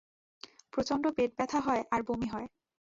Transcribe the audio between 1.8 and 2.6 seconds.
আর বমি হয়।